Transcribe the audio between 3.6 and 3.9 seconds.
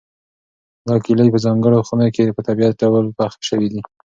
دي.